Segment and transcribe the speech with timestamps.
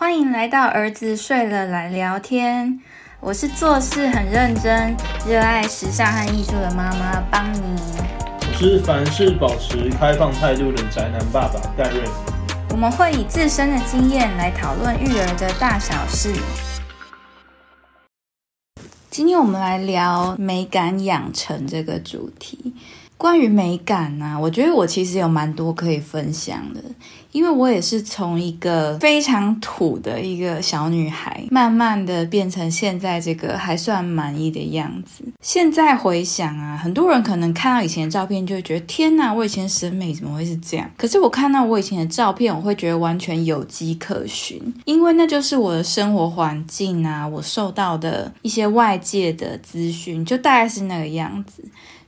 [0.00, 2.80] 欢迎来到儿子睡了来聊天。
[3.20, 4.96] 我是做事很认真、
[5.28, 7.78] 热爱时尚和艺术的妈妈邦尼。
[8.40, 12.00] 我是凡事保持开放态度的宅男爸爸戴瑞。
[12.70, 16.32] 我们会以自身的经验来讨论育儿的大小事。
[19.10, 22.72] 今天我们来聊美感养成这个主题。
[23.20, 26.80] 关于美感呢，我觉得我其实有蛮多可以分享的，
[27.32, 35.22] 因为我也是从一个非常土的一个小女孩，慢慢的变成现在这个还算满意的样子。
[35.42, 40.90] 现在回想啊，很多人可能看到以前的照片，就会觉得天哪，我以前审美怎么会是这样？
[40.96, 51.62] 可是我看到我以前的照片，我会觉得完全有迹可循，因为那就是我的生活环境啊，我受到的一些外界的资讯，就大概是那个样子。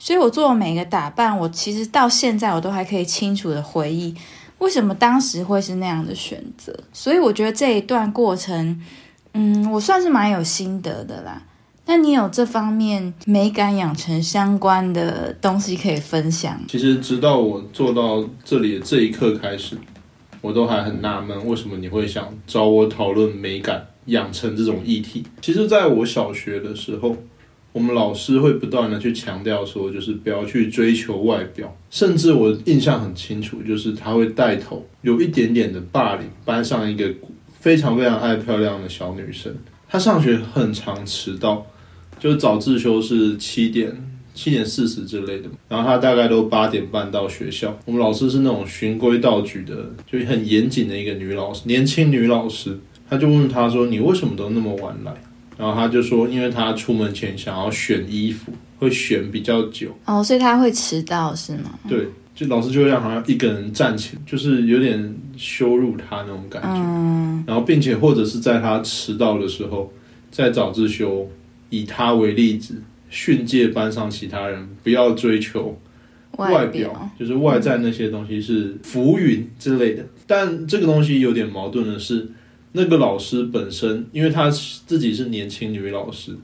[0.05, 4.12] 所以我做每个打扮，我其实到现在我都还可以清楚的回忆，
[4.59, 6.77] 为什么当时会是那样的选择。
[6.92, 8.83] 所以我觉得这一段过程，
[9.34, 11.41] 嗯，我算是蛮有心得的啦。
[11.86, 16.61] 那你有这方面美感养成相关的东西可以分享？
[16.66, 19.78] 其实直到我做到这里的这一刻开始，
[20.41, 25.25] 我都还很纳闷，为什么你会想找我讨论美感养成这种议题？
[25.41, 27.16] 其实，在我小学的时候。
[27.73, 37.11] 我们老师会不断的去强调说，就是不要去追求外表，甚至我印象很清楚，就是他会带头有一点点的霸凌班上一个
[37.59, 39.55] 非常非常爱漂亮的小女生，
[39.89, 41.67] 她上学很常迟到，
[42.19, 43.97] 就早自修是七点
[44.34, 47.78] 七点四十之类的，然后她大概都八点半到学校。
[47.87, 52.78] 我们老师是那种循规蹈矩的，就很严谨的一个女老师，年轻女老师，
[53.09, 55.15] 他就问她说：“你为什么都那么晚来？”
[55.62, 61.78] 然后他就说，因为他出门前想要选衣服，会选比较久哦，所以他会迟到是吗？
[61.88, 66.69] 对，就老师就会让他一个人站起来，就是有点羞辱他那种感觉。
[66.74, 69.92] 嗯，然后并且或者是在他迟到的时候，
[70.32, 71.30] 在早自修
[71.70, 75.78] 以他为例子，训诫班上其他人不要追求
[76.38, 80.04] 外表，就是外在那些东西是浮云之类的。
[80.26, 82.28] 但这个东西有点矛盾的是。
[82.72, 86.37] 那个老师本身，因为他自己是年轻女老师，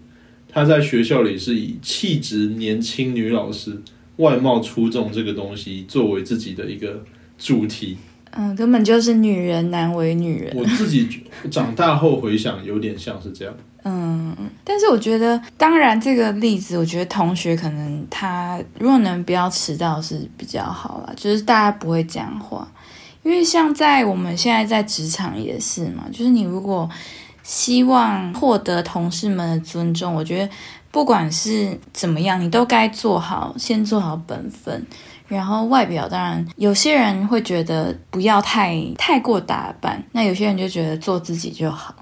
[0.47, 3.81] 她在学校里是以气质年轻女老师、
[4.17, 7.03] 外貌出众这个东西作为自己的一个
[7.39, 7.97] 主题。
[8.33, 10.53] 嗯，根本就是女人难为女人。
[10.55, 11.09] 我自己
[11.51, 13.55] 长大后回想，有点像是这样。
[13.85, 22.71] 嗯，但是我觉得，当然这个例子，我觉得同学可能他如果能不要迟到是比较好啦，就是大家不会讲话。
[23.23, 26.89] 因为像在我们现在在职场也是嘛，就是你如果
[27.43, 30.53] 希望获得同事们的尊重，我觉得
[30.91, 34.87] 不管是怎么样，你都该做好，先做好本分。
[35.27, 41.95] 然后外表当然有些人会觉得不要太太过打扮，那有些人就觉得做自己就好。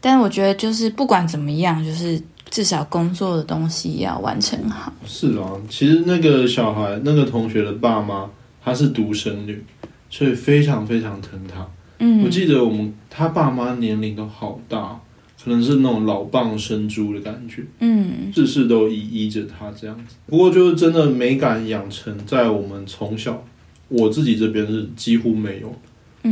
[0.00, 4.90] 但我觉得就是不管怎么样，就是至少工作的东西要完成好。
[5.06, 8.26] 是啊，其实那个小孩那个同学的爸妈，
[8.64, 9.62] 她是独生女。
[10.10, 11.66] 所以非常非常疼他。
[11.98, 15.00] 嗯，我记得我们他爸妈年龄都好大，
[15.42, 17.62] 可能是那种老蚌生珠的感觉。
[17.78, 20.16] 嗯，事事都依依着他这样子。
[20.26, 23.42] 不过就是真的美感养成在我们从小，
[23.88, 25.74] 我自己这边是几乎没有。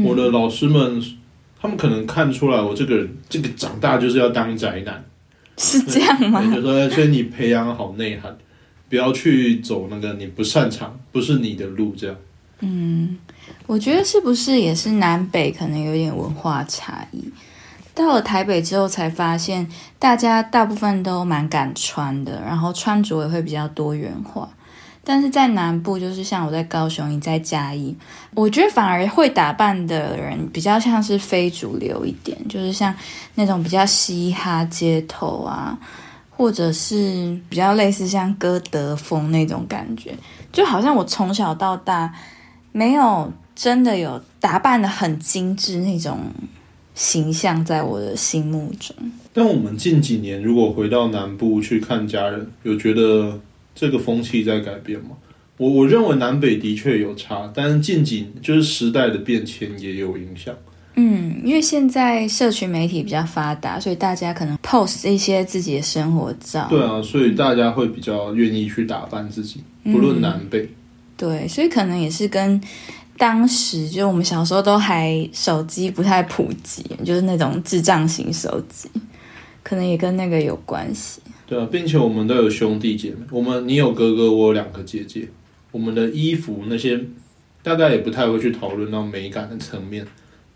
[0.05, 1.03] 我的老师们，
[1.59, 5.03] 他们可能看出来我这个人，这个长大就是要当宅男，
[5.57, 6.43] 是这样吗？
[6.55, 8.37] 就说所以你培养好内涵，
[8.89, 12.17] 不要去走那个你不擅长、不是你的路，这样。
[12.61, 13.17] 嗯，
[13.67, 17.31] 我觉得是不是也是南北可能有点文化差异？
[17.95, 24.49] 到了台北之后才发现，大家大部分都蛮敢穿的，然后穿着也会比较多元化。
[25.05, 27.97] 但是在南部，就是像我在高雄，你在嘉义，
[28.35, 32.95] 我觉得反而会打扮的人比较像是非主流一点，就是像
[33.35, 35.77] 那种比较嘻哈街头啊，
[36.31, 40.15] 或者是比较类似像歌德风那种感觉，
[40.53, 42.15] 就好像我从小到大。
[42.79, 46.21] 没有真的有打扮的很精致那种
[46.95, 48.95] 形象在我的心目中。
[49.33, 53.41] 但我们近几年如果回到南部去看家人，有觉得
[53.75, 55.11] 这个风气在改变吗？
[55.57, 60.55] 我我认为南北的确有差，但是近几就是时代的变迁也有影响。
[60.95, 66.69] 嗯，因为现在社群媒体比较发达，所以大家可能 post 一些自己的生活照。
[66.71, 70.69] 对啊，所以大家会比较愿意去打扮自己，不论南北。
[71.19, 72.59] 对，所以可能也是跟
[73.19, 78.89] 当时就我们小时候都还手机不太普及，就是那种智障型手机，
[79.65, 81.21] 可能也跟那个有关系。
[81.45, 85.29] 对啊，并且我们都有兄弟姐妹，我们你有哥哥，我有两个姐姐，
[85.73, 87.01] 我们的衣服那些
[87.63, 90.07] 大概也不太会去讨论到美感的层面，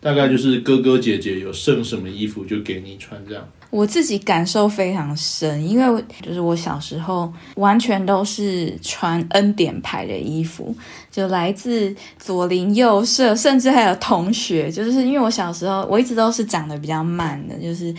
[0.00, 3.49] 大概就是哥哥姐姐有剩什么衣服就给你穿这样。
[3.72, 10.76] 我自己感受非常深，因为就是我小时候完全都是穿恩典牌的衣服，
[11.10, 17.94] 就来自左邻右舍，甚至还有同学，就是因为我小时候我一直都是长得比较慢的，就是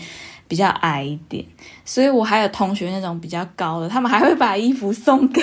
[0.46, 1.44] 比较矮一点，
[1.84, 5.42] 所以我还有同学那种比较高的，他们还会把衣服送给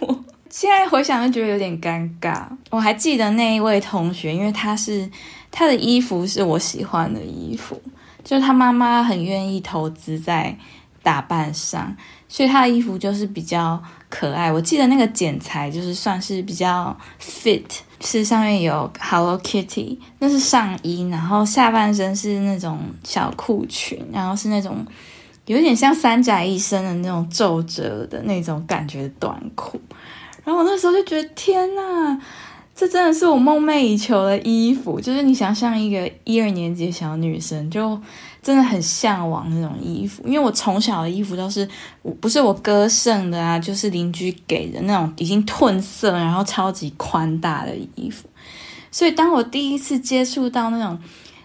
[0.00, 0.24] 我。
[0.48, 2.46] 现在回想就觉得有点尴尬。
[2.70, 5.06] 我还记得那一位同学，因为他是
[5.50, 7.78] 他的衣服是我喜欢的衣服。
[8.26, 10.58] 就他妈妈很愿意投资在
[11.00, 11.96] 打扮上，
[12.28, 14.50] 所以他的衣服就是比较可爱。
[14.50, 17.62] 我记得那个剪裁就是算是比较 fit，
[18.00, 24.84] 是上面有 Hello Kitty，那是上衣，然后下半身是那种小裤裙，然后是那种
[25.44, 29.80] 有点像三宅一生的那种皱褶的那种感觉短裤。
[30.42, 32.20] 然后我那时候就觉得天呐！
[32.76, 37.98] 这真的是我梦寐以求的衣服，就是你想象一个一二年级的小女生，就
[38.42, 40.22] 真的很向往那种衣服。
[40.26, 41.66] 因为我从小的衣服都是，
[42.20, 48.28] 不是我哥剩的啊，就是邻居给的那种已经褪色，然后超级宽大的衣服。
[48.90, 50.98] 所以当我第一次接触到那种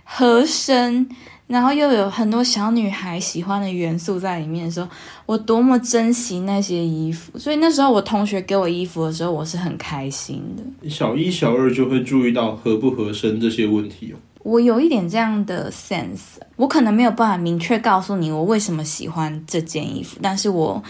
[0.03, 1.09] 合身。
[1.51, 4.87] 然后又有很多小女孩喜欢的元素在里面的时候，
[5.25, 7.37] 我多么珍惜那些衣服。
[7.37, 10.89] 所以那时候我同学给我衣服的时候，我是很开心的。
[10.89, 14.15] 小一、小二就会注意到合不合身这些问题哦。
[14.43, 20.81] 我有一点这样的 sense，我可能没有办法明确告诉你我为什么喜欢这件衣服，但是我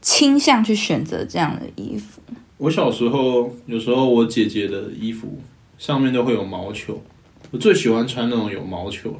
[0.00, 2.22] 倾向去选择这样的衣服。
[2.56, 5.38] 我小时候有时候我姐姐的衣服
[5.76, 7.02] 上面都会有毛球，
[7.50, 9.14] 我最喜欢穿那种有毛球。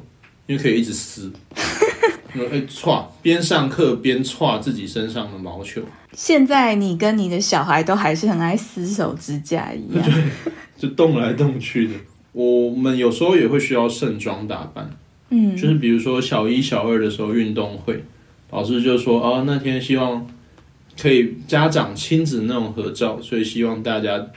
[0.47, 5.81] 因为可以一直撕， 哎，歘，边上课边歘自己身上的毛球。
[6.13, 10.23] 现在你跟你的小孩都还是很爱撕手指甲一样，对，
[10.77, 11.93] 就动来动去的。
[12.31, 14.89] 我们有时候也会需要盛装打扮，
[15.29, 18.03] 嗯，就是比如说小一、小二的时候运动会，
[18.51, 20.25] 老师就说哦，那天希望
[20.99, 24.27] 可以家长亲子那种合照，所以希望大家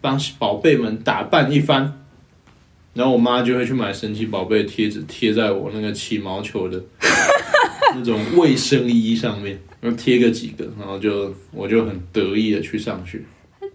[0.00, 2.00] 帮宝贝们打扮一番。
[2.94, 6.82] 然后我妈就会去买神奇宝贝贴纸，贴在我那个起毛球的
[7.96, 13.22] 那种卫生衣上面，然后贴个几个，然后就我就很得意的去上学。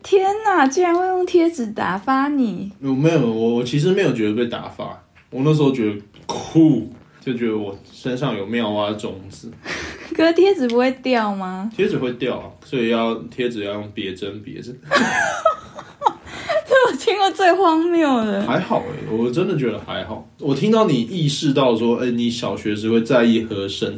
[0.03, 2.71] 天哪，竟然会用贴纸打发你？
[2.81, 9.51] 我没有，我我其实没有觉得被打发，我那时候觉得酷，就觉得我身上有妙蛙种子。
[10.15, 11.69] 可是贴纸不会掉吗？
[11.75, 14.71] 贴纸会掉，所以要贴纸要用别针别着。
[17.07, 20.27] 我听过最荒谬的，还好哎，我真的觉得还好。
[20.41, 23.97] 我听到你意识到说，哎，你小学时会在意和声，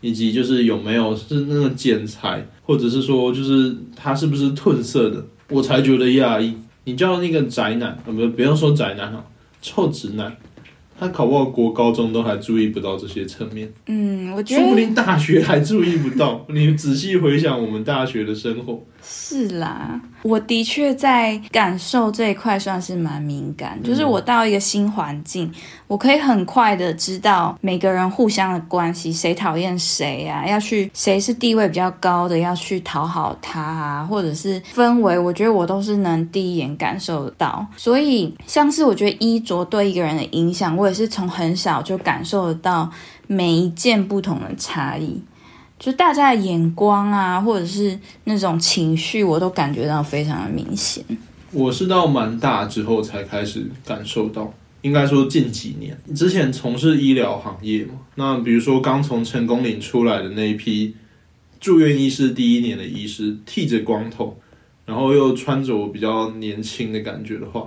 [0.00, 6.54] 以及就是有没有是那个剪裁，或者是说就是它是不是褪色的，我才觉得讶异。
[6.84, 9.24] 你叫那个宅男，呃，不，不用说宅男哈，
[9.60, 10.32] 臭直男。
[10.96, 16.46] 他考不好国高中都还注意不到这些层面，嗯，我觉得说不定大学还注意不到。
[16.48, 25.52] 你仔细回想我们大学的生活，是啦，我的确在感受这一块算是蛮敏感，就是我到一个新环境，
[25.86, 37.66] 我可以很快的知道每个人互相的关系，谁讨厌谁啊，要去谁是地位比较高的，要去讨好他啊，或者是氛围，我觉得我都是能第一眼感受得到。
[37.76, 42.90] 所以像是我觉得衣着对一个人的影响，我也是从很小就感受得到
[43.26, 45.22] 每一件不同的差异，
[45.78, 51.04] 就大家的眼光啊，或者是那种情绪，我都感觉到非常的明显。
[51.50, 54.52] 我是到蛮大之后才开始感受到，
[54.82, 60.96] 应该说近几年之前从事医疗行业嘛，那比如说刚从成功岭出来的那一批
[61.60, 64.36] 住院医师，第一年的医师剃着光头，
[64.86, 67.66] 然后又穿着我比较年轻的感觉的话。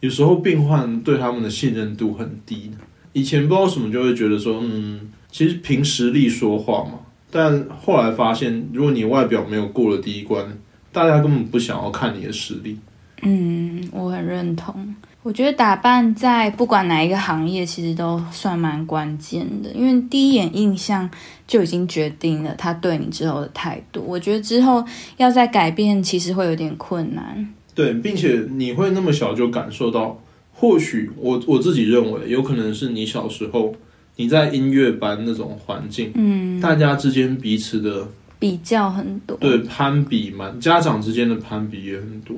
[0.00, 2.70] 有时候病患对他们的信任度很低
[3.12, 7.00] 以前不知道什么就会觉得说，嗯，其实凭实力说话嘛。
[7.30, 10.44] 但后来发现，如果你外表没有过了第一关，
[10.90, 12.78] 大家根本不想要看你的实力。
[13.22, 14.94] 嗯，我很认同。
[15.24, 21.10] 我觉得打扮在不管哪一个行业，其实都算蛮关键的，因为第一眼印象
[21.46, 24.02] 就已经决定了他对你之后的态度。
[24.06, 24.82] 我觉得之后
[25.18, 27.46] 要再改变，其实会有点困难。
[27.74, 30.18] 对，并且你会那么小就感受到，
[30.54, 33.74] 或许我我自己认为，有可能是你小时候
[34.20, 42.36] 你在音乐班那种环境，嗯，大家之间彼此的比较很多，对，攀比嘛，家长之间的攀比也很多。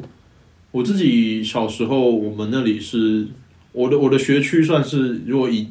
[0.72, 3.26] 我自己小时候，我们那里是
[3.72, 5.68] 我的我的学区算是，如果以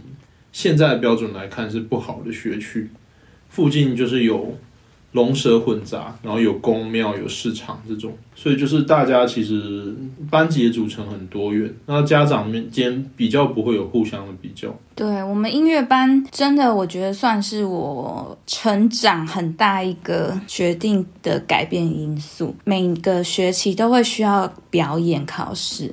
[0.51, 2.89] 现在的标准来看是不好的学区，
[3.49, 4.57] 附近就是有
[5.11, 9.95] 龙蛇混杂，然后有宫庙、有市场这种，所以就是大家其实
[10.29, 14.69] 班级的组成很多元，那家长们间比较不会有互相的比较。
[14.93, 22.55] 对我们音乐班，真的我觉得算是我成长很大一个决定的改变因素。
[22.63, 25.91] 每个学期都会需要表演考试，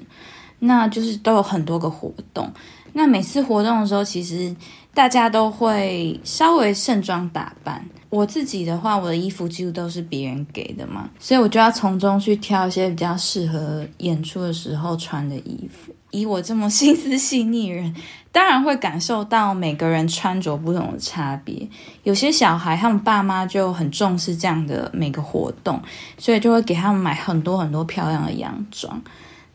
[0.58, 2.52] 那就是都有很多个活动。
[2.92, 4.54] 那每次活动的时候，其实
[4.92, 7.82] 大家都会稍微盛装打扮。
[8.16, 15.94] 我自己的话，我的衣服几乎都是别人给的嘛，所以我就要从中去挑一些比较适合演出的时候穿的衣服。
[16.12, 17.94] 以我这么 心思细腻人，
[18.32, 21.68] 当然会感受到每个人穿着不同的差别。
[22.04, 25.78] 有些小孩他们爸妈就很重视这样的每个活动，
[26.16, 29.02] 所以就会给他们买很多很多漂亮的洋装。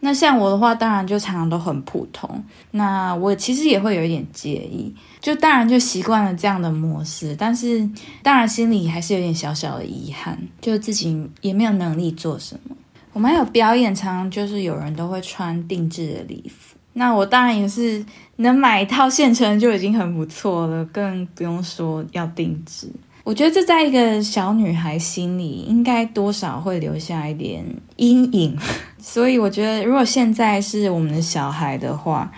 [0.04, 2.44] 那像我的话，当然就常常都很普通。
[2.72, 7.88] 那我其实也会有一点介意，就当然就习惯了这样的模式，但是
[8.24, 12.76] 当然心里还是有点小小的遗憾，就自己也没有能力做什么。
[13.14, 16.76] 我们还有表演，常常就是有人都会穿定制的礼服。
[16.94, 18.04] 那我当然也是
[18.38, 22.90] 能买一套现成就已经很不错了，更不用说要定制。
[23.24, 27.64] 我觉得这在一个小女孩心里，应该多少会留下一点
[27.98, 28.58] 阴影。
[28.98, 32.32] 所以我觉得，如果现在是我们的小孩的话，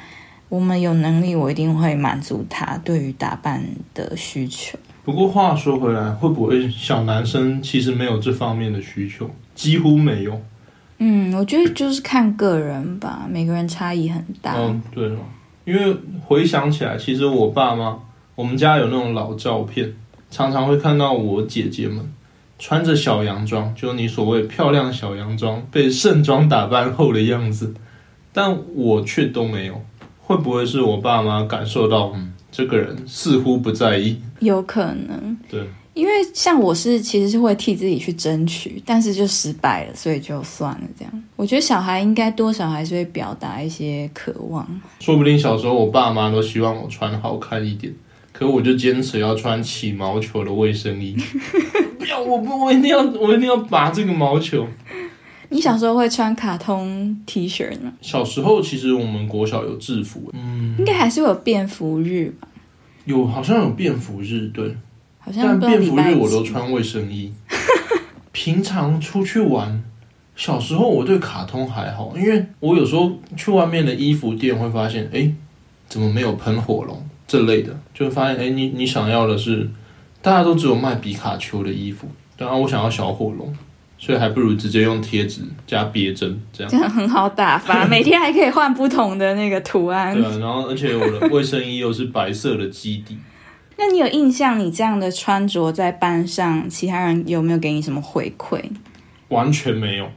[0.49, 3.63] 我们有能力，我一定会满足他对于打扮
[3.93, 4.77] 的需求。
[5.05, 10.41] 不过话说回来，会不会小男生其实没有这方面的需求，几乎没有？
[10.99, 14.55] 嗯，我觉得就是看个人吧，每个人差异很大。
[14.57, 15.17] 嗯，对了，
[15.65, 17.97] 因为回想起来，其实我爸妈，
[18.35, 19.93] 我们家有那种老照片。
[20.33, 22.11] 常常会看到我姐姐们
[22.57, 27.71] 穿着小洋装，就是你所谓漂亮小洋装，被盛装打扮后的样子，
[28.33, 29.79] 但我却都没有。
[30.25, 34.19] 会不会是我爸妈感受到，嗯，这个人似乎不在意？
[34.39, 35.61] 有可能，对，
[35.93, 40.81] 因为像我是其实是会替自己去争取，但是就失败了，所以就算了。
[40.97, 44.67] 这样，我觉得小孩应该多少还是会表达一些渴望。
[44.99, 47.93] 说不定小时候我爸妈都希望我穿好看一点。
[48.33, 51.15] 可我就坚持要穿起毛球的卫生衣，
[51.97, 54.67] 不要我不我一定要我一定要拔这个毛球。
[55.49, 57.93] 你小时候会穿卡通 T 恤吗？
[58.01, 62.47] 小时候其实我们国小有制服，嗯，应该还是有便服日吧？
[63.05, 64.75] 有好像有便服日，对，
[65.19, 67.31] 好像但便服日我都穿卫生衣。
[68.33, 69.83] 平常出去玩，
[70.35, 75.31] 小时候我对卡通还好，因为我有时候去外面的衣服店会发现，哎，
[75.87, 77.05] 怎么没有喷火龙？
[77.33, 79.67] 这类的，就会发现，哎，你你想要的是，
[80.21, 83.51] 大家都只有卖皮卡丘的衣服，当然我想要小火龙，
[83.97, 90.15] 所以还不如直接用贴纸加别针，这样这样很好打发， 每天还可以换不同的那个图案。
[90.15, 93.17] 对啊，然后而且我的卫生衣又是白色的基底。
[93.79, 98.61] 那你有印象，你这样的穿着在班上，其他人有没有给你什么回馈？
[99.29, 100.07] 完全没有。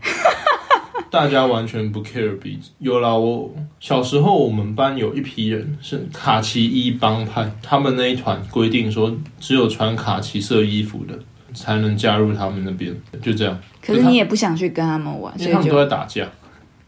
[1.10, 2.70] 大家完全不 care 彼此。
[2.78, 11.18] 有啦，我小时候我们班有一批人是卡其衣帮派，他们那一团规定说，只有穿卡其色衣服的
[11.54, 13.58] 才能加入他们那边，就这样。
[13.80, 16.28] 可是你也不想去跟他们玩，因为他们都在打架。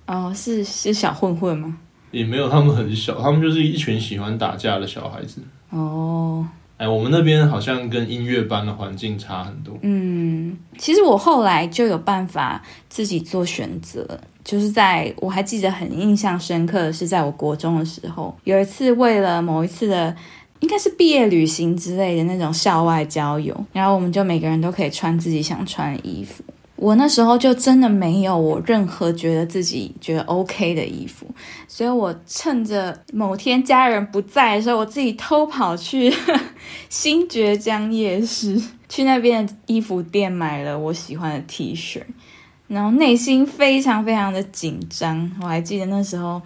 [0.07, 1.77] 哦，是是小混混吗？
[2.11, 5.43] 也没有，他们很小，他们就是一群喜欢打架的小孩子。
[5.71, 6.47] 哦。
[6.79, 9.77] 哎，我们那边好像跟音乐班的环境差很多。
[9.83, 10.18] 嗯，
[10.77, 14.07] 其实我后来就有办法自己做选择，
[14.45, 20.15] 就是在我还记得很印象深刻的是，在我国中的时候，有一次为了某一次的
[20.61, 26.43] 应该是毕业旅行之类的那种校外郊游，然后我们就每个人都可以穿自己想穿的衣服。
[26.75, 31.27] 我那时候就真的没有我任何觉得自己觉得 OK 的衣服，
[31.67, 36.15] 所以我趁着某天家人不在的时候，我自己偷跑去
[36.89, 42.03] 新觉江夜市，去那边的衣服店买了我喜欢的 T 恤，
[42.67, 45.31] 然后内心非常非常的紧张。
[45.41, 46.41] 我还记得那时候。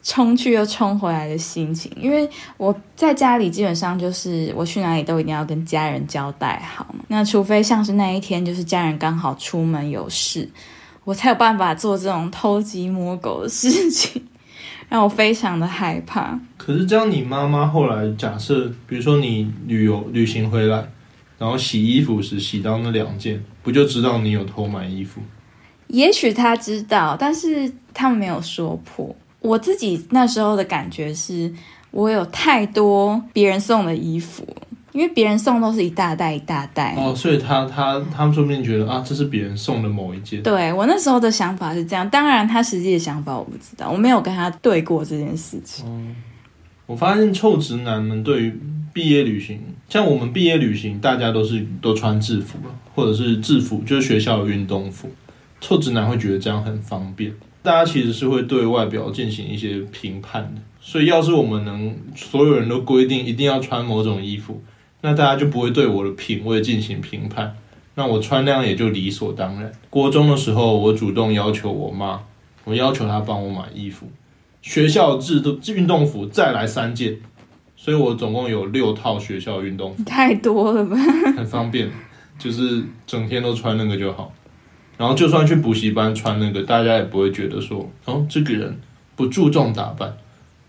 [0.00, 6.86] 冲去又冲回来的心情，因为我在家里基本上就是我去哪里都一定要跟家人交代好。
[7.08, 10.48] 那除非像是那一天，就是家人刚好出门有事，
[11.04, 14.22] 我才有办法做这种偷鸡摸狗的事情，
[14.88, 16.38] 让我非常的害怕。
[16.56, 20.88] 可是这样，你妈妈后来假设，比如说你旅游旅行回来，
[21.38, 25.20] 然后洗衣服时洗到那两件，不就知道你有偷买衣服？
[25.86, 29.14] 也许他知道，但是他们没有说破。
[29.40, 31.50] 我自己那时候的感觉是，
[31.92, 34.44] 我有太多别人送的衣服，
[34.92, 40.42] 因为别人送都是一大袋一大袋哦，所以他他他们说不定觉得啊，这是别人送的某一件。
[40.42, 45.86] 对我那时候的想法是这样，当然他实际的想法我不知道，我没有跟他对过这件事情。
[46.88, 48.58] 我发现臭直男们对于
[48.94, 55.10] 毕业旅行，像我们毕业旅行，大家都是都穿制服了，或者是制服就是学校的运动服。
[55.60, 57.30] 臭直男会觉得这样很方便，
[57.62, 60.62] 大家其实是会对外表进行一些评判的。
[60.80, 64.62] 所以，要是我们能所有人都规定一定要穿某种衣服，
[65.02, 67.54] 那大家就不会对我的品味进行评判。
[67.96, 69.70] 那我穿那样也就理所当然。
[69.90, 72.22] 国中的时候，我主动要求我妈，
[72.64, 74.10] 我要求她帮我买衣服，
[74.62, 77.18] 学校制度运动服再来三件，
[77.76, 80.96] 所以我总共有六套学校运动服，太多了吧？
[81.36, 81.90] 很方便，
[82.38, 84.32] 就是整天都穿那个就好。
[84.96, 88.80] 然后就算去补习班穿那个，大家也不会觉得说，哦，这个人
[89.14, 90.16] 不注重打扮。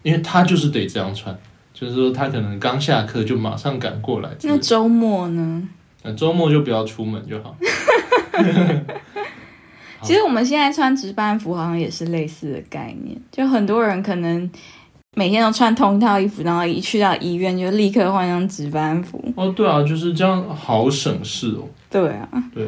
[0.01, 1.37] 因为他就是得这样穿，
[1.73, 4.29] 就是说他可能刚下课就马上赶过来。
[4.43, 5.67] 那周末呢？
[6.03, 7.57] 那周末就不要出门就好。
[10.01, 14.49] 其实我们现在穿值班服好像也是类似的概念，就很多人可能
[15.15, 19.23] 每天都穿同一套衣服，然后一去到医院就立刻换上值班服。
[19.35, 21.67] 哦，对啊，就是这样，好省事哦。
[21.89, 22.67] 对啊，对。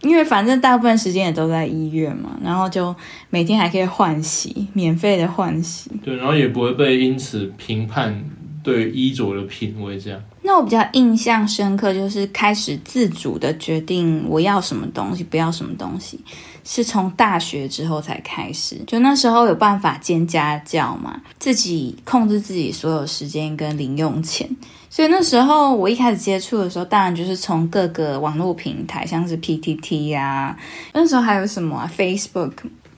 [0.00, 2.92] 因为反正大部分时间也都在医院嘛，然后就
[3.30, 5.92] 每天还可以换洗，免费的换洗。
[6.02, 8.20] 对，然后也不会被因此评判
[8.64, 10.20] 对衣着的品味这样。
[10.42, 16.20] 那我比较印象深刻，就是开始自主的决定我要什么东西，不要什么东西，
[16.64, 18.76] 是从大学之后才开始。
[18.86, 24.48] 就那时候有办法兼家教嘛，自己控制自己所有时间跟零用钱。
[24.90, 30.54] 所以那时候我一开始接触的时候，当然就是从各个网络平台，像是 PTT 呀，
[30.92, 32.52] 那时候还有什么啊 Facebook，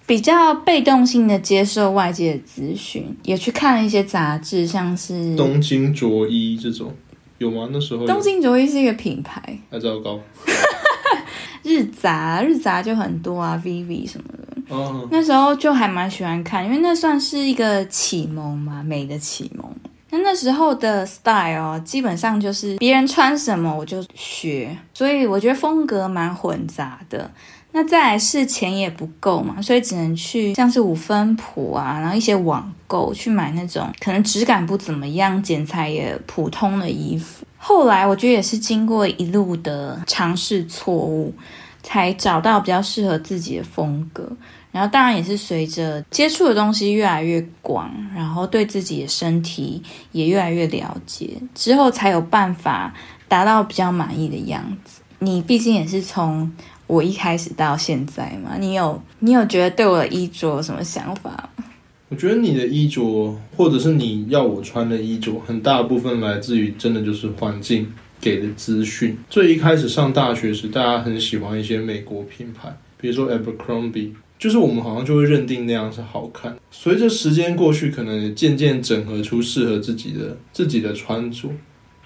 [0.04, 6.92] 比较被动性的接受外界的资讯，也去看了一些杂志，像是《东京着衣》这种，
[7.38, 7.68] 有吗？
[7.72, 10.20] 那时候《东京着衣》是一个品牌，太糟糕。
[11.62, 14.74] 日杂，日杂就很多啊，VV 什么的。
[14.74, 15.08] 哦。
[15.10, 19.74] 那时候就还蛮喜欢看，因为那算是一个启蒙嘛，美的启蒙。
[20.10, 27.28] 那那时候的 style 基本上就是别人穿什么我就学，所以我觉得风格蛮混杂的。
[27.76, 37.44] 那再来是钱也不够嘛，所以只能去像是五分铺啊，然后一些网购去买那种可能质感不怎么样、剪裁也普通的衣服。
[37.58, 41.34] 后来我觉得也是经过一路的尝试错误，
[41.82, 44.30] 才找到比较适合自己的风格。
[44.70, 52.94] 然后当然也是随着接触的东西越来越广，然后对自己的身体也越来越了解之后，才有办法
[53.26, 55.00] 达到比较满意的样子。
[55.20, 56.52] 你毕竟也是从
[56.86, 61.64] 我一开始到现在吗，你有你有觉得对我的衣着有什么想法吗？
[62.10, 67.86] 我觉得你的衣着，或者是你要我穿的衣着，很大部分来自于真的就是环境
[68.20, 69.18] 给的资讯。
[69.28, 74.12] 最一开始上大学时，大家很喜欢一些美国品牌，比如说 Abercrombie。
[74.36, 76.54] 就是我们好像就会认定那样是好看。
[76.70, 81.48] 随着时间过去，可能也渐渐整合出适合自己的自己的穿着。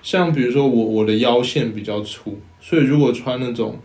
[0.03, 3.77] 像比如说我我的腰线比较粗，所以如果穿那种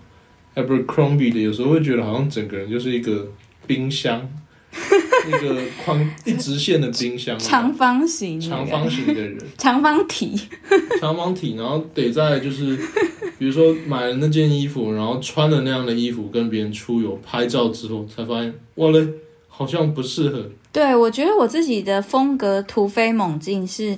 [0.56, 3.28] Abercrombie 的，有时候会觉得好像整个人就是一个
[3.66, 4.30] 冰箱。
[5.28, 10.36] 一个宽一直线的冰箱，长方形，长方形的人，长方体，
[11.00, 12.76] 长方体，然后得在就是，
[13.38, 19.08] 比如说买了那件衣服，然后穿了那样的衣服跟别人出游拍照之后，才发现哇嘞，
[19.48, 20.50] 好像不适合。
[20.72, 23.96] 对，我觉得我自己的风格突飞猛进是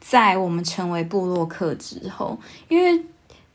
[0.00, 2.38] 在我们成为布洛克之后，
[2.68, 3.00] 因为。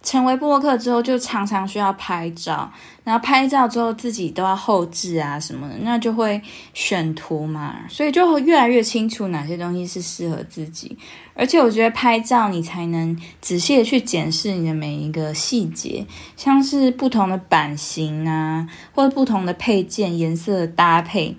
[0.03, 2.71] 成为布洛克之后，就常常需要拍照，
[3.03, 6.41] 然后拍照之后自己都要后置啊什么的，那就会
[6.73, 10.97] 选图嘛，所以就越来越清楚哪些东西是适合自己。
[11.33, 21.35] 而且我觉得拍照你才能仔细的去检视你的每一个细节，像是不同的版型啊，或者不同的配件颜色的搭配，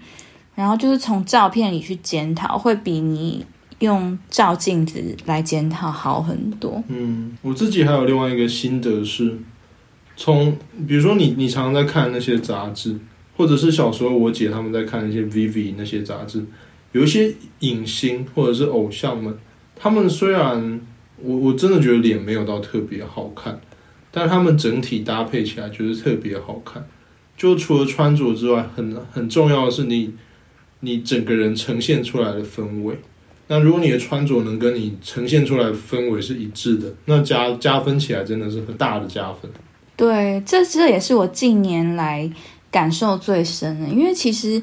[0.54, 3.44] 然后就是从照片里去检讨，会比你。
[3.82, 6.82] 用照镜子来检讨好很多。
[6.86, 9.36] 嗯，我自己还有另外一个心得是，
[10.16, 12.96] 从比如说你你常常在看那些杂志，
[13.36, 16.44] 或者是小时候我姐他们在看那些 VV 那些杂志，
[16.92, 19.36] 有一些影星或者是偶像们，
[19.74, 20.80] 他们虽然
[21.20, 23.60] 我我真的觉得脸没有到特别好看，
[24.12, 26.86] 但他们整体搭配起来就是特别好看。
[27.36, 30.14] 就除了穿着之外，很很重要的是你
[30.80, 32.96] 你整个人呈现出来的氛围。
[33.52, 39.50] 那如果你的穿着能跟你呈现出来的氛围是一致的，那加加分起来真的是很大的加分。
[39.94, 42.32] 对，这这也是我近年来
[42.70, 44.62] 感受最深的，因为其实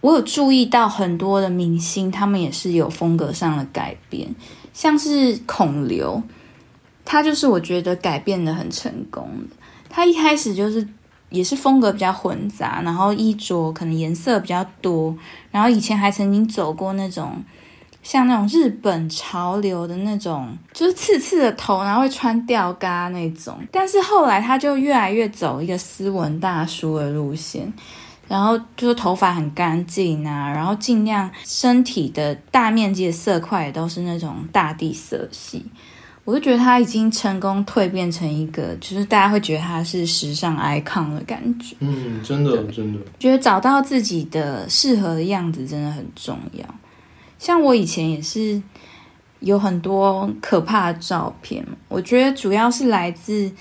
[0.00, 4.34] 我有注意到很多的明星，他们也是有风格上的改变，
[4.72, 6.20] 像是孔刘，
[7.04, 9.56] 他就是我觉得改变的很成功的。
[9.88, 10.84] 他一开始就是
[11.30, 15.16] 也是风格比较混杂，然后衣着可能颜色比较多，
[15.52, 17.40] 然后以前还曾经走过那种。
[18.08, 23.58] 像那种日本潮流的那种，就是刺刺的头，然后会穿吊嘎那种。
[23.70, 27.70] 但是后来他就越来越走一个斯文大叔的路线，
[28.26, 35.66] 然后就是头发很干净啊，然后尽量身体的大面积的色块也都是那种大地色系。
[36.24, 41.76] 我就觉得他已经成功蜕变成一个，就是大家会觉得他是时尚 icon 的感觉。
[41.80, 46.64] 嗯，真的真的，觉得找到自己的适合的样子真的很重要。
[47.38, 48.62] 像我以前也是
[49.40, 53.52] 有很多可怕的照片，我觉得主要是来自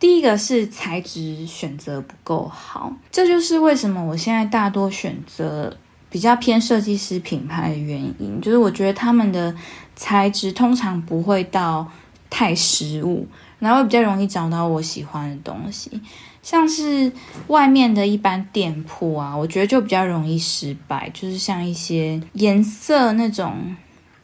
[0.00, 5.76] 第一个是材质选择不够好，这就是为什么我现在大多选择
[6.10, 9.54] 比较偏设计师品牌的原因，就是我觉得他们的。
[9.94, 11.86] 材质通常不会到
[12.30, 16.00] 太实物，然后比较容易找到我喜欢的东西。
[16.42, 17.10] 像是
[17.46, 23.74] 外面的一般店铺啊，我觉得就比较容易失败，就是像一些颜色那种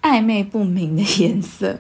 [0.03, 1.79] 暧昧不明的颜色，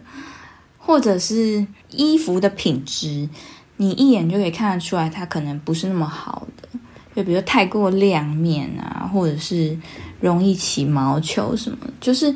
[0.78, 3.28] 或者是衣服的品质，
[3.76, 6.68] 你一眼就可以看得出来它可能不是那么好的。
[7.14, 9.76] 就比如太过亮面啊，或者是
[10.20, 12.34] 容易起毛球什么，就是。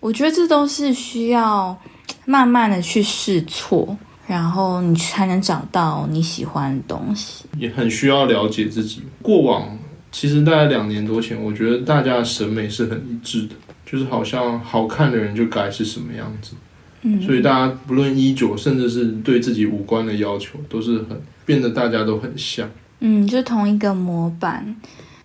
[0.00, 1.76] 我觉得这都是需要
[2.24, 7.46] 慢慢的去试错，然后你才能找到你喜欢的东西。
[7.58, 9.02] 也很需要了解自己。
[9.22, 9.76] 过往
[10.12, 16.54] 其实大概两年多前，我觉得大家的审美是很一致的，就是好像好看的人就该是什么样子。
[17.02, 22.68] 嗯，所以大家不论衣着，甚至是对自己五官的要求，都是很变得大家都很像。
[23.00, 24.76] 嗯，就同一个模板。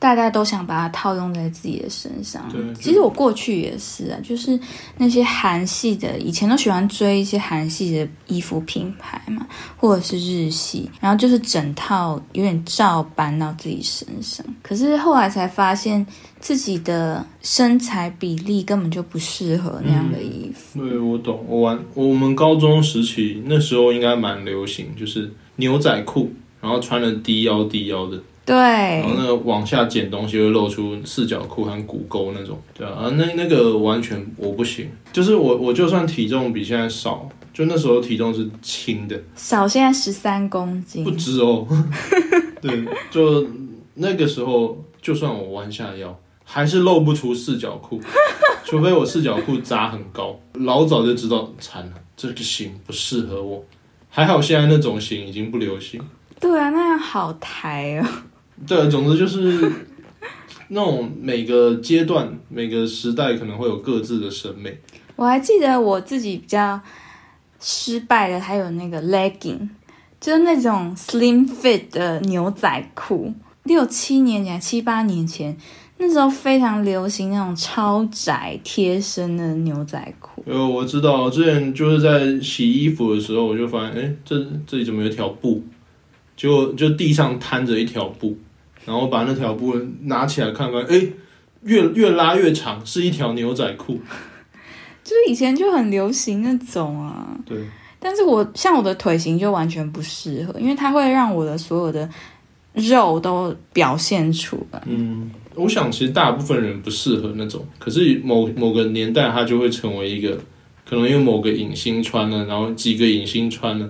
[0.03, 2.45] 大家都想把它套用在自己的身上。
[2.51, 4.59] 对，其实我过去也是啊，就是
[4.97, 14.45] 那些韩系的，以前都喜欢追一些韩系的衣服品牌嘛，或者是日系，然后就是整套有点照搬到自己身上。
[14.61, 16.05] 可是后来才发现
[16.41, 20.81] 自己的身材比例根本就不适合那样的衣服。
[20.81, 21.45] 对，我懂。
[21.47, 28.21] 我玩我们高中时期那时候应该蛮流行，就是牛仔裤，然后穿了低腰低腰的。
[28.45, 41.65] 对，然后那个往下剪东西会露出四角裤和骨沟那种，对啊，那那个完全我不行，就是我我就算体重比现在少，就那时候体重是轻的，少现在十三公斤，不止哦，
[42.61, 43.47] 对，就
[43.93, 48.01] 那个时候就算我弯下腰，还是露不出四角裤，
[48.65, 53.63] 除非我四角裤扎很高，老早就知道惨了，这个型不适合我，
[54.09, 56.01] 还好现在那种型已经不流行，
[56.41, 58.05] 对啊，那样好抬哦。
[58.67, 59.71] 对，总之就是
[60.69, 64.77] 那种每个阶段、每个时代可能会有各自的审美。
[65.15, 66.79] 我还记得我自己比较
[67.59, 69.69] 失败的，还有那个 legging，
[70.19, 73.33] 就是那种 slim fit 的牛仔裤。
[73.63, 75.55] 六七年前、七八年前，
[75.97, 80.43] 那时候非常流行那种超窄贴身的牛仔裤。
[80.45, 85.63] 呃，我知道，之前就是在洗衣服的时候，我就发现，哎，这这里怎么有条布？
[86.35, 88.37] 结果就地上摊着一条布。
[88.85, 91.07] 然后把那条布拿起来看看，哎，
[91.63, 93.99] 越越拉越长，是一条牛仔裤。
[95.03, 97.37] 就是以前就很流行那种啊。
[97.45, 97.57] 对。
[97.99, 102.09] 但是我像我的腿型就完全不适合，因为它会让我的所有的
[102.73, 104.81] 肉都表现出来。
[104.85, 110.37] 嗯，我想其实大部分人不适合那种，可是某某个年代它就会成为一个，
[110.85, 113.89] 可能因为某个影星穿了，然后几个影星穿了。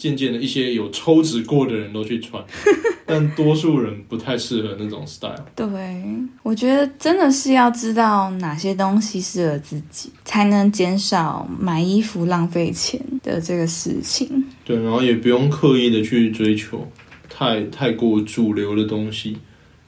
[0.00, 2.42] 渐渐的，一些有抽脂过的人都去穿，
[3.04, 5.44] 但多数人不太适合那种 style。
[5.54, 5.68] 对，
[6.42, 14.42] 我觉得真的是要知道哪些东西适合自己，才能减少买衣服浪费钱的这个事情。
[14.64, 16.90] 对，然后也不用刻意的去追求
[17.28, 19.36] 太太过主流的东西。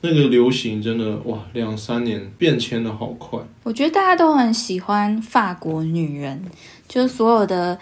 [0.02, 3.40] 那个流行真的哇，两三年变迁的好快。
[3.62, 6.44] 我觉得大家都很喜欢法国女人，
[6.86, 7.78] 就是所有的。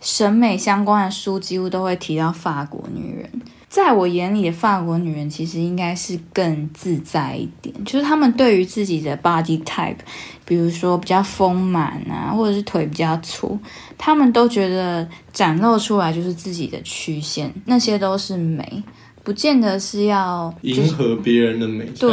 [0.00, 3.30] 审美相关的书几乎都会提到法国女人，
[3.68, 9.98] 在我眼里的法国女人其实应该是更自在一点，就是她们对于自己的 body type，
[10.46, 13.58] 比如说比较丰满啊，或者是腿比较粗，
[13.98, 18.82] 她们都觉得展露出来就是自己的曲线，那些都是美，
[19.22, 22.10] 不见得是要迎合别人的美对。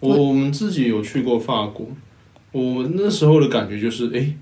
[0.00, 1.86] 我我们自己有去过法国，
[2.50, 4.34] 我那时候的感觉就是，哎。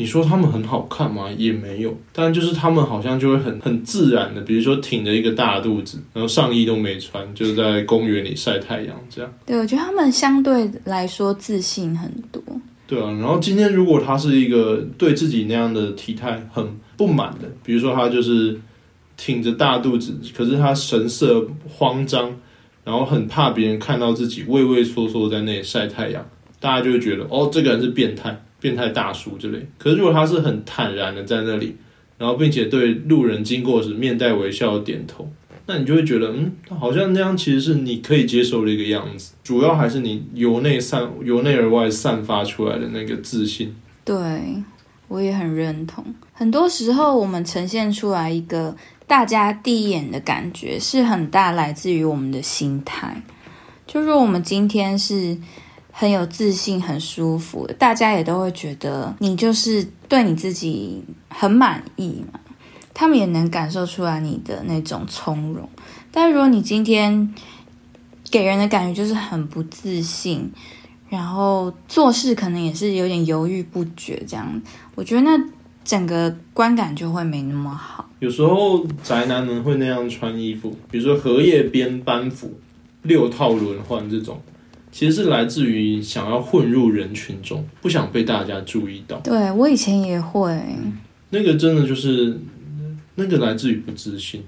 [0.00, 1.28] 你说他们很好看吗？
[1.36, 9.30] 也没有，但就是他们好像就会很很自然的，比如说挺着一个大肚子，然后上衣都没穿，就是在公园里晒太阳这样。
[9.44, 12.40] 对，我觉得他们相对来说自信很多。
[12.86, 16.64] 对啊，然后今天如果他是一个对自己那样的体态很
[16.96, 18.56] 不满的，比如说他就是
[19.16, 22.34] 挺着大肚子，可是他神色慌张，
[22.84, 26.24] 然后很怕别人看到自己畏畏缩缩在那里晒太阳，
[26.60, 28.40] 大家就会觉得哦，这个人是变态。
[28.60, 29.66] 变态大叔之类。
[29.78, 31.76] 可是如果他是很坦然的在那里，
[32.16, 35.30] 然后并且对路人经过时面带微笑点头，
[35.66, 39.34] 那你就会觉得，嗯，好像那样其实是你可以接受的一个样子。
[39.44, 43.74] 主要还是你由内散由内而外散发出来的那个自信。
[44.04, 44.16] 对，
[45.08, 46.04] 我也很认同。
[46.32, 48.74] 很多时候我们呈现出来一个
[49.06, 53.22] 大家第一眼的感觉，是很大来自于我们的心态。
[53.86, 55.36] 就是我们今天是
[56.00, 62.38] 很有自信、很舒服，大家也都会觉得你就是对你自己很满意嘛。
[62.94, 65.68] 他们也能感受出来你的那种从容。
[66.12, 67.34] 但如果你今天
[68.30, 70.48] 给人的感觉就是很不自信，
[71.08, 74.62] 然后做事可能也是有点犹豫不决，这样，
[74.94, 75.36] 我觉得那
[75.84, 78.08] 整个观感就会没那么好。
[78.20, 82.56] 有时候宅男们会那样穿衣服，比如说荷叶边班服、
[83.02, 84.40] 六套轮换这种，
[84.90, 89.18] 其实是来自于想要混入人群中，不想被大家注意到。
[89.20, 90.58] 对我以前也会，
[91.30, 92.38] 那个真的就是
[93.14, 94.42] 那个来自于不自信。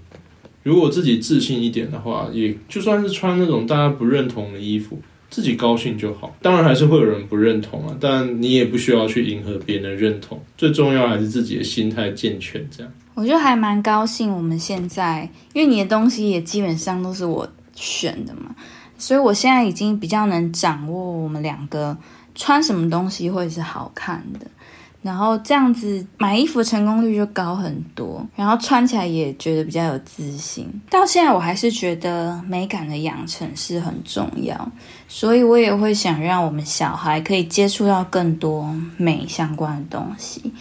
[0.63, 5.01] 如果自己自信一点的话，也就算是穿那种大家不认同的衣服，
[5.31, 6.37] 自己高兴就好。
[6.43, 10.39] 当然还是会有人不认同啊，但你也不需要去迎合别人的认同。
[10.59, 12.93] 最重要还是自己的心态健全，这样。
[13.15, 18.55] 我就还蛮高兴，我们现在因为你的东西也基本上都是我选的嘛，
[19.01, 21.97] 所以我现在已经比较能掌握我们两个
[22.35, 24.47] 穿什么东西会是好看的。
[25.03, 30.69] 然后这样子买衣服成功率就高很多，然后穿起来也觉得比较有自信。
[30.91, 34.71] 到现在我还是觉得美感的养成是很重要，
[35.09, 40.53] 所以我也会想让我们小孩可以接触到更多美相关的东西，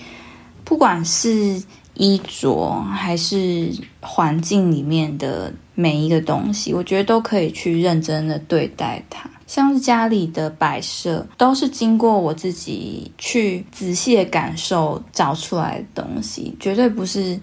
[0.63, 1.62] 不管是
[2.00, 9.30] 衣着还是环境里面的每一个东西，我觉得都可以去认真的对待它。
[9.46, 17.38] 像是家里的摆设，都是经过我自己去仔细的感受找出来的东西，绝对不是，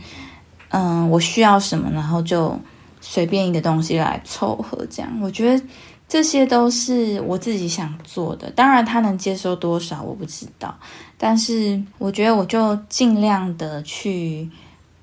[0.71, 2.59] 嗯，我需要什么，然后就
[3.03, 5.13] 随便一个东西来凑合这样。
[5.21, 5.65] 我觉得
[6.09, 10.75] 这些都是我自己想做的，当然他能接受多少我不知道，
[11.19, 14.49] 但是我觉得我就尽量的去。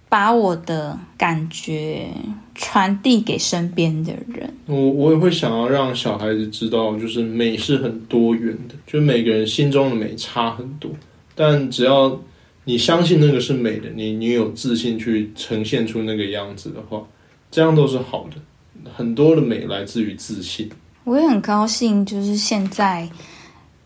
[0.09, 2.07] 把我的感觉
[2.53, 4.47] 传递给身边的人。
[4.67, 10.91] 我我也会想要让小孩子知道，就是美是很多元的，就每个人心中的美差很多。
[11.33, 12.21] 但只要
[12.65, 17.01] 你相信那个是美的，你你有自信去呈现出那个样子的话，
[17.49, 18.91] 这样都是好的。
[18.95, 20.69] 很多的美来自于自信。
[21.05, 23.09] 我也很高兴，就是现在。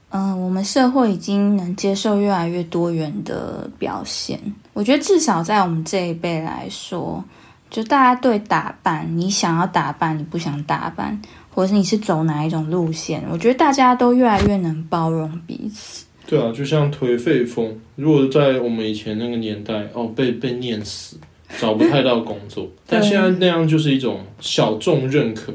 [0.10, 4.40] 嗯，我们社会已经能接受越来越多元的表现。
[4.74, 7.24] 我觉得至少在我们这一辈来说，
[7.70, 11.22] 就大家对打扮，你想要打扮，你不想打扮，
[11.54, 16.06] 或者是你是走哪一种路线，我觉得大家都越来越能包容彼此。
[16.26, 21.18] 对啊，就像颓废风，如果在我们以前那个年代，哦，被被念死，
[21.58, 25.54] 找不太到工作， 但现在那样就是一种小众认可。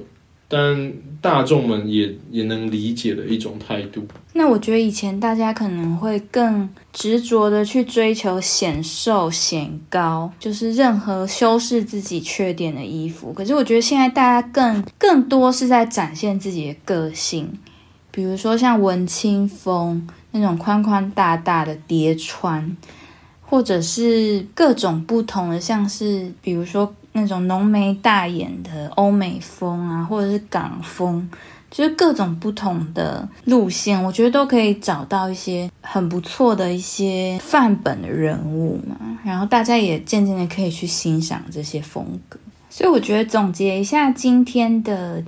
[0.54, 4.06] 但大众们也也能理解的一种态度。
[4.34, 13.32] 那我觉得以前大家可能会更执着的去追求显瘦显高，就是任何修饰自己缺点的衣服。
[13.32, 17.50] 可是我觉得现在大家更更多是在展现自己的个性，
[18.10, 22.76] 比如说像文青风那种宽宽大大的叠穿，
[23.40, 26.94] 或者是各种不同的，像是比如说。
[27.12, 31.29] 那种浓眉大眼的欧美风啊，或者是港风，
[31.70, 38.96] 就是各种不同的路线，我觉得都可以找到一些很不错的一些范本的人物嘛。
[39.25, 42.38] 然后大家也渐渐的可以去欣赏这些风格。
[42.70, 45.22] 所以我觉得总结一下今天的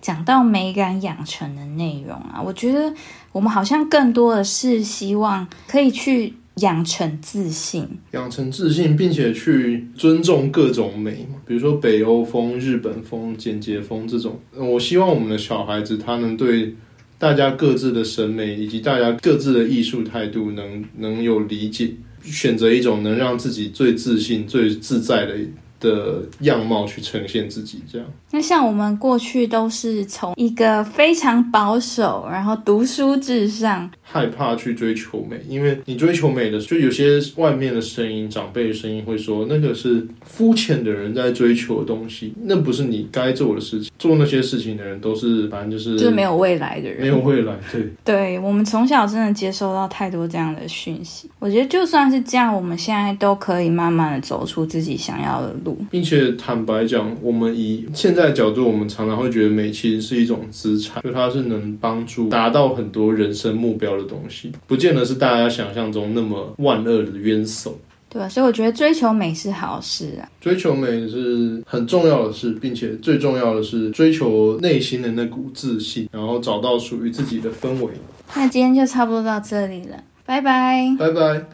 [0.00, 2.92] 讲到美感养成的内容啊，我觉得
[3.30, 6.34] 我们好像更多的是希望可以去。
[6.60, 14.40] 养成自信，养成自信，并且去尊重各种美嘛，比如说北欧风、日本风、简洁风这种。
[14.56, 16.74] 我希望我们的小孩子他能对
[17.18, 21.92] 大家各自的审美以及大家各自的艺术态度能能有理解，
[22.22, 25.34] 选择一种能让自己最自信、最自在的。
[25.80, 28.06] 的样貌去呈现自己，这样。
[28.32, 43.90] 那像我们过去都是从一个非常保守，然后读书至上，害怕去追求美，因为你追求美的，就有些外面的声音、长辈的声音会说，那个是肤浅的人在追求的东西，那不是你该做的事情。
[43.98, 47.54] 做那些事情的人都是，反正就是就是没有未来的人，没有未来。
[47.70, 51.30] 对，对我们从小真的接收到太多这样的讯息。
[51.38, 55.78] 我觉得就算是这样，我们现在都可以慢慢的走出自己想要的路。
[55.90, 67.78] 并且坦白讲，我们以现在的角度，我们常常会觉得美其实是一种资产，就它是能帮助达到很多人生目标的的东西，不见得是大家想象中那么万恶的冤手。
[68.08, 70.28] 对啊，所以我觉得追求美是好事啊。
[70.40, 77.92] 追求美是很重要的事，并且最重要的是追求内心的那股自信，然后找到属于自己的氛围。
[78.34, 80.92] 那今天就差不多到这里了，拜拜。
[80.98, 81.44] 拜拜。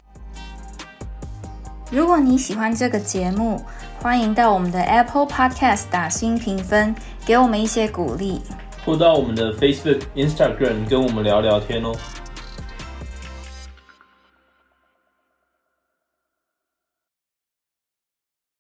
[1.93, 3.61] 如果你喜欢这个节目，
[4.01, 6.95] 欢迎到我们的 Apple Podcast 打新评分，
[7.27, 8.41] 给我们一些鼓励。
[8.85, 11.93] 或到我们的 Facebook、Instagram 跟我们聊聊天哦。